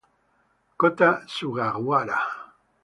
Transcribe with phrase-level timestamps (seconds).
[0.79, 2.17] Kota Sugawara